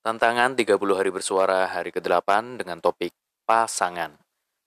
[0.00, 3.12] Tantangan 30 hari bersuara hari ke-8 dengan topik
[3.44, 4.16] pasangan.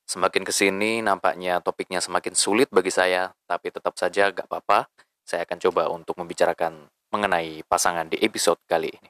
[0.06, 4.86] Semakin ke sini nampaknya topiknya semakin sulit bagi saya, tapi tetap saja gak apa-apa.
[5.26, 9.10] Saya akan coba untuk membicarakan mengenai pasangan di episode kali ini.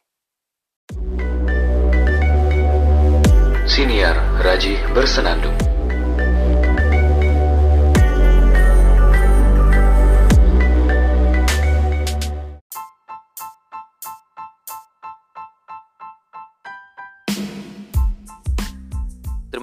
[3.68, 5.73] Siniar Raji Bersenandung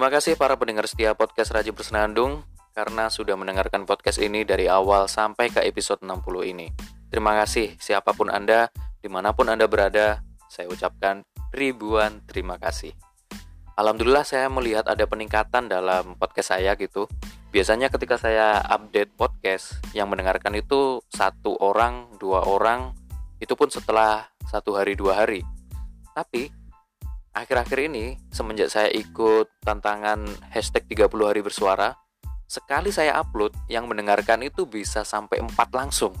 [0.01, 2.41] Terima kasih para pendengar setia podcast Raji Bersenandung
[2.73, 6.73] karena sudah mendengarkan podcast ini dari awal sampai ke episode 60 ini.
[7.13, 11.21] Terima kasih siapa pun Anda, di mana pun Anda berada, saya ucapkan
[11.53, 12.97] ribuan terima kasih.
[13.77, 17.05] Alhamdulillah saya melihat ada peningkatan dalam podcast saya gitu.
[17.53, 22.97] Biasanya ketika saya update podcast, yang mendengarkan itu satu orang, dua orang,
[23.37, 25.45] itu pun setelah satu hari dua hari.
[26.17, 26.49] Tapi
[27.31, 31.95] akhir-akhir ini semenjak saya ikut tantangan hashtag 30 hari bersuara
[32.51, 36.11] sekali saya upload yang mendengarkan itu bisa sampai 4 langsung.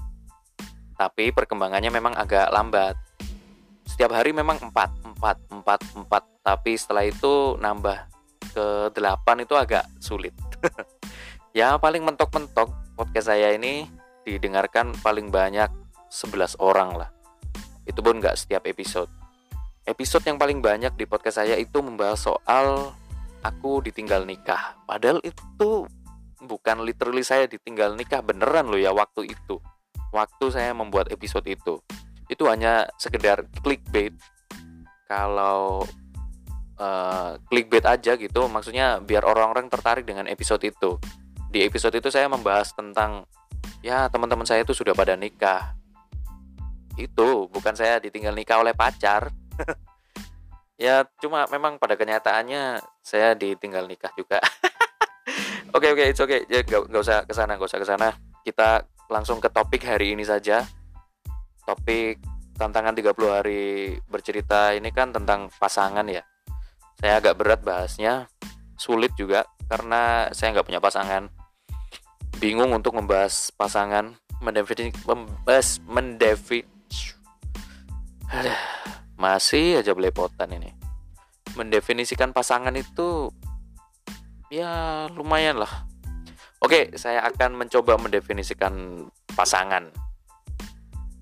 [0.95, 2.95] Tapi perkembangannya memang agak lambat.
[3.83, 8.07] Setiap hari memang 4 4 4 4 tapi setelah itu nambah
[8.55, 10.31] ke 8 itu agak sulit.
[11.51, 13.83] Ya paling mentok-mentok podcast saya ini
[14.23, 15.67] didengarkan paling banyak
[16.07, 17.11] 11 orang lah.
[17.83, 19.11] Itu pun nggak setiap episode
[19.85, 22.93] episode yang paling banyak di podcast saya itu membahas soal
[23.41, 24.77] aku ditinggal nikah.
[24.85, 25.89] Padahal itu
[26.41, 29.57] bukan literally saya ditinggal nikah beneran loh ya waktu itu.
[30.13, 31.81] Waktu saya membuat episode itu.
[32.29, 34.13] Itu hanya sekedar clickbait.
[35.09, 35.83] Kalau
[36.79, 41.01] uh, clickbait aja gitu, maksudnya biar orang-orang tertarik dengan episode itu.
[41.51, 43.27] Di episode itu saya membahas tentang
[43.83, 45.73] ya teman-teman saya itu sudah pada nikah.
[46.99, 49.31] Itu bukan saya ditinggal nikah oleh pacar
[50.81, 54.41] ya cuma memang pada kenyataannya saya ditinggal nikah juga.
[55.71, 56.43] Oke oke it's okay.
[56.51, 58.11] Ya gak, usah ke sana gak usah ke sana
[58.43, 60.67] kita langsung ke topik hari ini saja.
[61.63, 62.19] Topik
[62.59, 66.27] tantangan 30 hari bercerita ini kan tentang pasangan ya.
[66.99, 68.27] Saya agak berat bahasnya
[68.75, 71.31] sulit juga karena saya nggak punya pasangan.
[72.43, 74.11] Bingung untuk membahas pasangan
[74.43, 76.67] mendefinisi membahas mendefi
[79.21, 80.80] masih aja belepotan ini
[81.55, 83.31] mendefinisikan pasangan itu
[84.51, 85.87] ya lumayan lah
[86.63, 89.91] oke saya akan mencoba mendefinisikan pasangan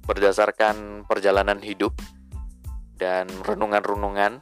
[0.10, 1.94] berdasarkan perjalanan hidup
[2.98, 4.42] dan renungan-renungan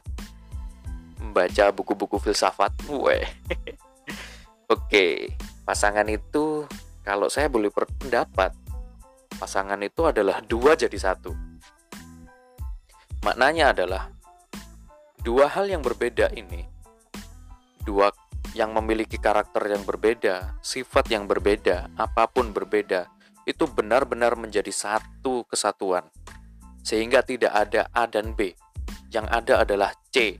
[1.20, 2.72] membaca buku-buku filsafat.
[4.74, 5.36] Oke,
[5.68, 6.64] pasangan itu
[7.04, 8.56] kalau saya boleh berpendapat,
[9.36, 11.36] pasangan itu adalah dua jadi satu.
[13.22, 14.08] Maknanya adalah
[15.22, 16.66] dua hal yang berbeda ini,
[17.82, 18.12] dua
[18.56, 23.06] yang memiliki karakter yang berbeda, sifat yang berbeda, apa pun berbeda,
[23.44, 26.08] itu benar-benar menjadi satu kesatuan.
[26.84, 28.56] Sehingga tidak ada A dan B.
[29.12, 30.36] Yang ada adalah C,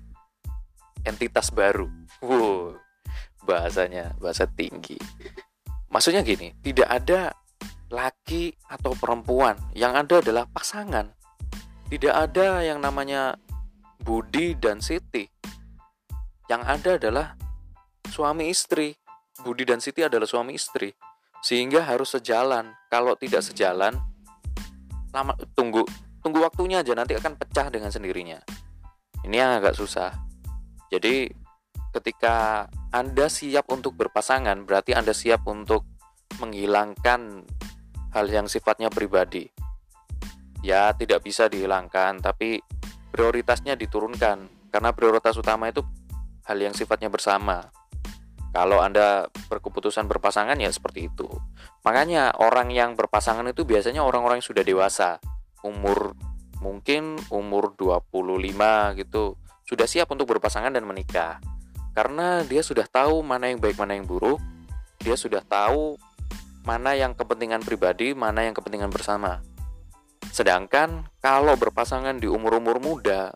[1.05, 1.89] entitas baru.
[2.21, 2.77] Wow,
[3.45, 4.97] bahasanya bahasa tinggi.
[5.89, 7.33] Maksudnya gini, tidak ada
[7.89, 11.09] laki atau perempuan, yang ada adalah pasangan.
[11.89, 13.41] Tidak ada yang namanya
[14.09, 15.29] Budi dan Siti.
[16.49, 17.27] Yang ada adalah
[18.09, 18.97] suami istri.
[19.45, 20.89] Budi dan Siti adalah suami istri.
[21.45, 22.73] Sehingga harus sejalan.
[22.89, 24.01] Kalau tidak sejalan,
[25.13, 25.85] lama tunggu
[26.25, 28.41] tunggu waktunya aja nanti akan pecah dengan sendirinya.
[29.29, 30.17] Ini yang agak susah.
[30.89, 31.29] Jadi
[31.93, 35.85] ketika Anda siap untuk berpasangan, berarti Anda siap untuk
[36.41, 37.45] menghilangkan
[38.17, 39.53] hal yang sifatnya pribadi
[40.63, 42.59] ya tidak bisa dihilangkan tapi
[43.19, 45.83] prioritasnya diturunkan karena prioritas utama itu
[46.47, 47.67] hal yang sifatnya bersama
[48.55, 51.29] kalau Anda berkeputusan berpasangan ya seperti itu.
[51.85, 55.21] Makanya orang yang berpasangan itu biasanya orang-orang yang sudah dewasa.
[55.61, 56.17] Umur
[56.59, 59.37] mungkin umur 25 gitu.
[59.69, 61.39] Sudah siap untuk berpasangan dan menikah.
[61.93, 64.41] Karena dia sudah tahu mana yang baik, mana yang buruk.
[65.05, 66.01] Dia sudah tahu
[66.65, 69.45] mana yang kepentingan pribadi, mana yang kepentingan bersama.
[70.39, 73.35] Sedangkan kalau berpasangan di umur-umur muda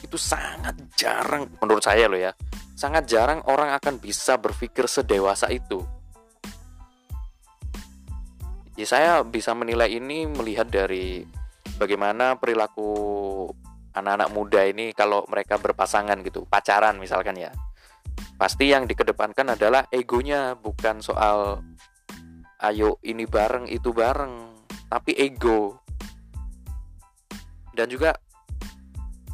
[0.00, 2.32] itu sangat jarang menurut saya loh ya.
[2.72, 5.84] Sangat jarang orang akan bisa berpikir sedewasa itu.
[8.80, 11.20] Ya saya bisa menilai ini melihat dari
[11.76, 12.88] bagaimana perilaku
[13.92, 17.52] anak-anak muda ini kalau mereka berpasangan gitu, pacaran misalkan ya.
[18.40, 21.60] Pasti yang dikedepankan adalah egonya, bukan soal
[22.64, 25.85] ayo ini bareng itu bareng, tapi ego
[27.76, 28.16] dan juga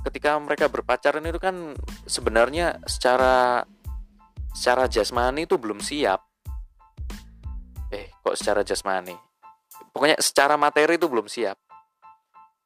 [0.02, 1.78] ketika mereka berpacaran itu kan
[2.10, 3.62] sebenarnya secara
[4.50, 6.20] secara jasmani itu belum siap.
[7.94, 9.14] Eh kok secara jasmani?
[9.94, 11.54] Pokoknya secara materi itu belum siap.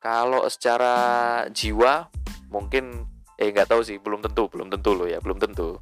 [0.01, 0.95] Kalau secara
[1.53, 2.09] jiwa
[2.49, 3.05] mungkin
[3.37, 5.77] eh nggak tahu sih belum tentu belum tentu loh ya belum tentu.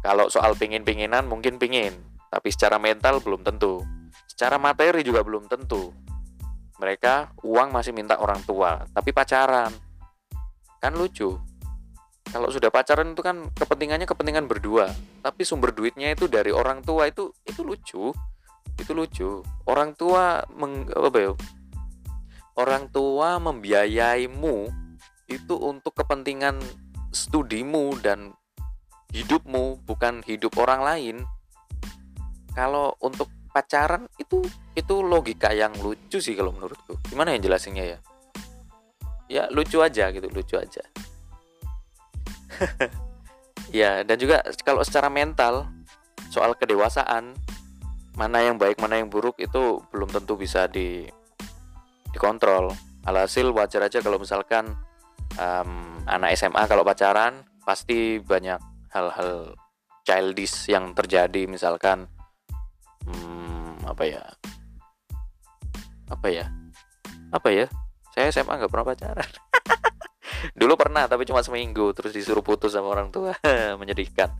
[0.00, 1.92] Kalau soal pingin pinginan mungkin pingin
[2.32, 3.84] tapi secara mental belum tentu.
[4.24, 5.92] Secara materi juga belum tentu
[6.80, 9.68] mereka uang masih minta orang tua tapi pacaran.
[10.80, 11.36] Kan lucu.
[12.30, 14.88] Kalau sudah pacaran itu kan kepentingannya kepentingan berdua
[15.20, 18.16] tapi sumber duitnya itu dari orang tua itu itu lucu.
[18.80, 19.44] Itu lucu.
[19.68, 21.32] Orang tua meng, apa ya?
[22.56, 24.56] Orang tua membiayaimu
[25.28, 26.56] itu untuk kepentingan
[27.12, 28.32] studimu dan
[29.12, 31.16] hidupmu bukan hidup orang lain.
[32.56, 34.42] Kalau untuk pacaran itu
[34.78, 36.98] itu logika yang lucu sih kalau menurutku.
[37.10, 37.98] Gimana yang jelasinnya ya?
[39.30, 40.82] Ya lucu aja gitu lucu aja.
[43.70, 45.70] Ya dan juga kalau secara mental
[46.34, 47.38] soal kedewasaan
[48.18, 51.06] mana yang baik mana yang buruk itu belum tentu bisa di
[52.10, 52.74] dikontrol.
[53.06, 54.74] Alhasil wajar aja kalau misalkan
[55.38, 58.58] um, anak SMA kalau pacaran pasti banyak
[58.90, 59.54] hal-hal
[60.02, 61.46] childish yang terjadi.
[61.46, 62.10] Misalkan
[63.06, 63.39] hmm,
[64.00, 64.24] apa ya?
[66.08, 66.48] Apa ya?
[67.36, 67.68] Apa ya?
[68.16, 69.28] Saya SMA nggak pernah pacaran.
[70.56, 73.36] Dulu pernah tapi cuma seminggu terus disuruh putus sama orang tua
[73.80, 74.32] menyedihkan.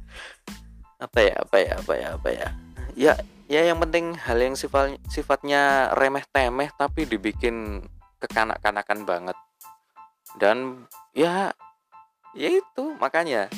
[0.97, 2.49] Apa ya apa ya apa ya apa ya?
[2.97, 3.13] Ya
[3.53, 7.85] ya yang penting hal yang sifat sifatnya remeh temeh tapi dibikin
[8.17, 9.37] kekanak-kanakan banget.
[10.41, 11.53] Dan ya
[12.33, 13.53] ya itu makanya.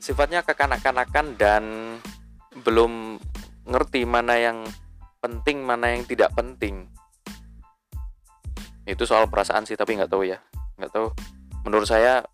[0.00, 1.64] Sifatnya kekanak-kanakan dan
[2.64, 3.20] belum
[3.68, 4.64] ngerti mana yang
[5.22, 6.90] penting mana yang tidak penting.
[8.82, 10.42] Itu soal perasaan sih tapi nggak tahu ya.
[10.76, 11.08] Nggak tahu.
[11.62, 12.26] Menurut saya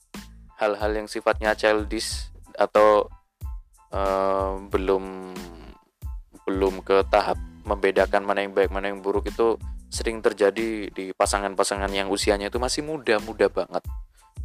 [0.57, 3.07] hal-hal yang sifatnya childish atau
[3.93, 5.37] uh, belum
[6.49, 7.37] belum ke tahap
[7.69, 9.61] membedakan mana yang baik mana yang buruk itu
[9.93, 13.85] sering terjadi di pasangan-pasangan yang usianya itu masih muda-muda banget.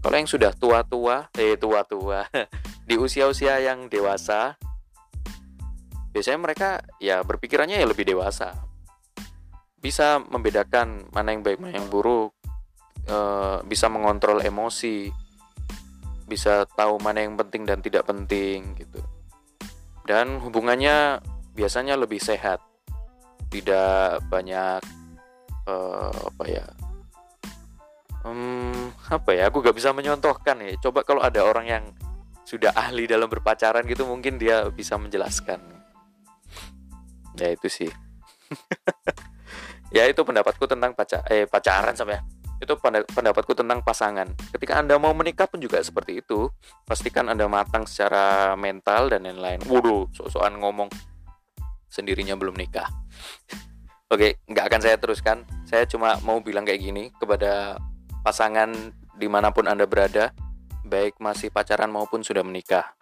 [0.04, 2.28] Kalau yang sudah tua-tua, eh tua-tua,
[2.88, 4.60] di usia-usia yang dewasa,
[6.13, 6.69] biasanya mereka
[7.01, 8.54] ya berpikirannya ya lebih dewasa.
[9.83, 12.31] Bisa membedakan mana yang baik, mana yang buruk,
[13.04, 15.12] Eh, bisa mengontrol emosi.
[16.24, 19.04] Bisa tahu mana yang penting dan tidak penting gitu.
[20.07, 21.19] Dan hubungannya
[21.51, 22.63] biasanya lebih sehat.
[23.51, 24.81] Tidak banyak
[25.69, 26.65] uh, apa ya
[28.25, 30.74] um, apa ya aku gak bisa menyontohkan ya.
[30.81, 31.86] Coba kalau ada orang yang
[32.50, 35.62] sudah ahli dalam berpacaran gitu mungkin dia bisa menjelaskan
[37.38, 37.91] ya itu sih
[39.95, 42.21] ya itu pendapatku tentang pacar eh pacaran sampai
[42.63, 42.80] itu
[43.12, 44.31] pendapatku tentang pasangan.
[44.56, 46.47] Ketika Anda mau menikah pun juga seperti itu.
[46.88, 49.59] Pastikan Anda matang secara mental dan lain-lain.
[49.68, 50.88] Waduh, so-soan ngomong
[51.91, 52.88] sendirinya belum nikah.
[54.13, 55.44] Oke, nggak akan saya teruskan.
[55.68, 57.75] Saya cuma mau bilang kayak gini kepada
[58.24, 58.71] pasangan
[59.19, 60.31] di mana pun Anda berada,
[60.88, 62.95] baik masih pacaran maupun sudah menikah.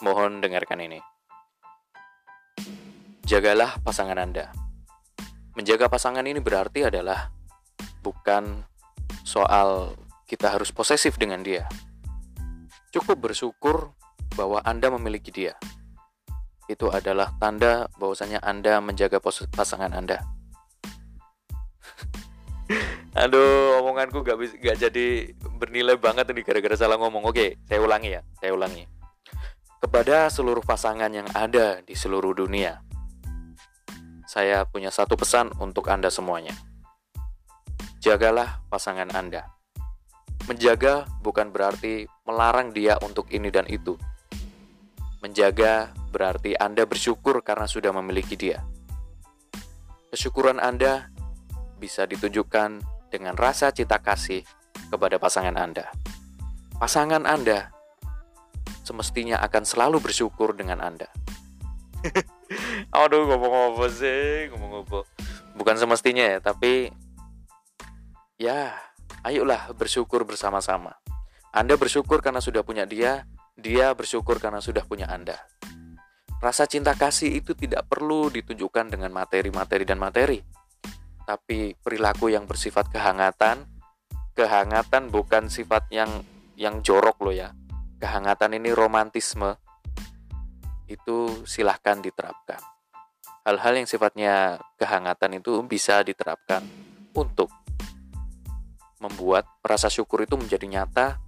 [0.00, 0.98] Mohon dengarkan ini.
[3.24, 4.52] Jagalah pasangan Anda.
[5.56, 7.32] Menjaga pasangan ini berarti adalah
[8.04, 8.68] bukan
[9.24, 9.96] soal
[10.28, 11.64] kita harus posesif dengan dia.
[12.92, 13.96] Cukup bersyukur
[14.36, 15.56] bahwa Anda memiliki dia.
[16.68, 19.24] Itu adalah tanda bahwasanya Anda menjaga
[19.56, 20.20] pasangan Anda.
[23.24, 27.24] Aduh, omonganku gak, bisa, gak jadi bernilai banget ini gara-gara salah ngomong.
[27.24, 28.84] Oke, saya ulangi ya, saya ulangi.
[29.80, 32.83] Kepada seluruh pasangan yang ada di seluruh dunia,
[34.34, 36.58] saya punya satu pesan untuk Anda semuanya
[38.04, 39.48] jagalah pasangan Anda.
[40.44, 43.96] Menjaga bukan berarti melarang dia untuk ini dan itu.
[45.24, 48.60] Menjaga berarti Anda bersyukur karena sudah memiliki dia.
[50.12, 51.08] Kesyukuran Anda
[51.80, 54.44] bisa ditunjukkan dengan rasa cinta kasih
[54.92, 55.88] kepada pasangan Anda.
[56.76, 57.72] Pasangan Anda
[58.84, 61.08] semestinya akan selalu bersyukur dengan Anda.
[62.92, 64.52] Aduh, ngomong apa sih?
[64.52, 64.98] Ngomong apa?
[65.54, 66.90] Bukan semestinya ya, tapi
[68.34, 68.74] Ya,
[69.22, 70.98] ayolah bersyukur bersama-sama.
[71.54, 75.38] Anda bersyukur karena sudah punya dia, dia bersyukur karena sudah punya Anda.
[76.42, 80.42] Rasa cinta kasih itu tidak perlu ditunjukkan dengan materi-materi dan materi,
[81.22, 83.70] tapi perilaku yang bersifat kehangatan.
[84.34, 86.10] Kehangatan bukan sifat yang
[86.58, 87.54] yang jorok loh ya.
[88.02, 89.54] Kehangatan ini romantisme.
[90.86, 92.60] Itu silahkan diterapkan.
[93.44, 96.64] Hal-hal yang sifatnya kehangatan itu bisa diterapkan
[97.12, 97.52] untuk
[99.04, 101.20] membuat rasa syukur itu menjadi nyata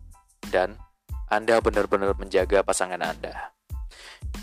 [0.49, 0.81] dan
[1.29, 3.53] Anda benar-benar menjaga pasangan Anda.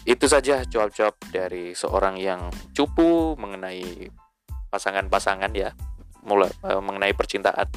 [0.05, 4.11] Itu saja cuap-cuap dari seorang yang cupu mengenai
[4.69, 5.73] pasangan-pasangan ya,
[6.21, 7.71] mulai uh, mengenai percintaan.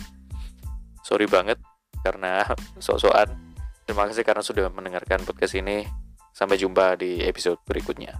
[1.07, 1.57] Sorry banget
[2.03, 2.45] karena
[2.85, 3.33] sok-sokan.
[3.87, 5.87] Terima kasih karena sudah mendengarkan podcast ini.
[6.37, 8.13] Sampai jumpa di episode berikutnya.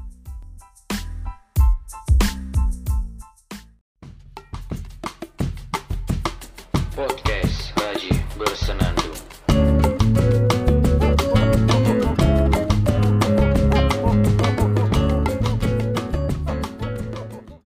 [6.97, 9.06] Podcast Haji Bersenang.